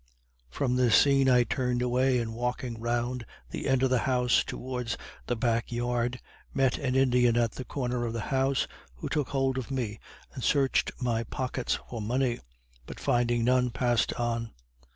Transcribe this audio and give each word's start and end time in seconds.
From 0.49 0.77
this 0.77 0.95
scene 0.95 1.29
I 1.29 1.43
turned 1.43 1.83
away, 1.83 2.17
and 2.17 2.33
walking 2.33 2.79
round 2.79 3.23
the 3.51 3.67
end 3.67 3.83
of 3.83 3.91
the 3.91 3.99
house, 4.09 4.43
towards 4.43 4.97
the 5.27 5.35
back 5.35 5.71
yard, 5.71 6.19
met 6.55 6.79
an 6.79 6.95
Indian 6.95 7.37
at 7.37 7.51
the 7.51 7.63
corner 7.65 8.03
of 8.07 8.13
the 8.13 8.19
house, 8.33 8.65
who 8.95 9.07
took 9.09 9.29
hold 9.29 9.59
of 9.59 9.69
me 9.69 9.99
and 10.33 10.43
searched 10.43 10.91
my 10.99 11.23
pockets 11.25 11.77
for 11.87 12.01
money, 12.01 12.39
but 12.87 12.99
finding 12.99 13.43
none, 13.43 13.69
passed 13.69 14.11
on. 14.13 14.53